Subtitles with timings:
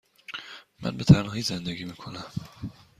[0.81, 2.31] من به تنهایی زندگی می کنم.